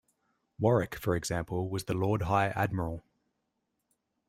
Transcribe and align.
Warwick, 0.57 0.95
for 0.95 1.15
example, 1.15 1.69
was 1.69 1.83
the 1.83 1.93
Lord 1.93 2.23
High 2.23 2.47
Admiral. 2.47 3.03